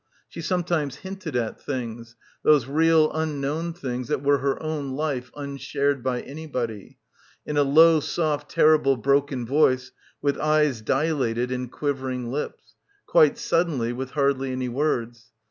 She 0.27 0.41
sometimes 0.41 0.95
hinted 1.05 1.35
at 1.35 1.61
things, 1.61 2.15
those 2.41 2.65
real 2.65 3.11
un 3.13 3.39
known 3.39 3.71
things 3.71 4.07
that 4.07 4.23
were 4.23 4.39
her 4.39 4.59
own 4.59 4.93
life 4.93 5.29
unshared 5.35 6.01
by 6.01 6.21
anybody; 6.21 6.97
in 7.45 7.55
a 7.55 7.61
low 7.61 7.99
soft 7.99 8.49
terrible 8.49 8.97
broken 8.97 9.45
voice, 9.45 9.91
with 10.19 10.39
eyes 10.39 10.81
dilated 10.81 11.51
and 11.51 11.71
quivering 11.71 12.31
lips; 12.31 12.73
quite 13.05 13.37
sud 13.37 13.67
denly, 13.67 13.95
with 13.95 14.09
hardly 14.09 14.51
any 14.51 14.69
words. 14.69 15.29